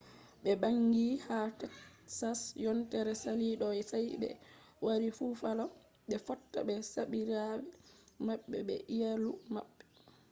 [0.43, 4.29] ɓe ɓangi ha teksas yontere sali ɗo sai ɓe
[4.85, 5.65] wari bufalo
[6.07, 7.69] ɓe fotta ɓe sobiraɓe
[8.25, 9.83] maɓɓe be iyalu maɓɓe